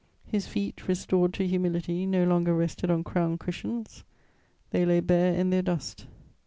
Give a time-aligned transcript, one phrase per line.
[0.25, 4.03] His feet, restored to humility, no longer rested on crown cushions;
[4.71, 6.07] they lay bare in their dust.